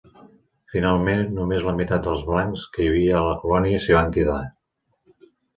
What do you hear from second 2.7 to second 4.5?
que hi havia a la colònia s'hi van quedar.